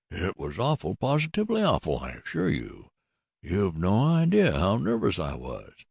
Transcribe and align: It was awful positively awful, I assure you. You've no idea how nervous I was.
It 0.09 0.35
was 0.35 0.57
awful 0.57 0.95
positively 0.95 1.61
awful, 1.63 1.99
I 1.99 2.13
assure 2.13 2.49
you. 2.49 2.89
You've 3.43 3.77
no 3.77 4.03
idea 4.03 4.51
how 4.57 4.77
nervous 4.77 5.19
I 5.19 5.35
was. 5.35 5.75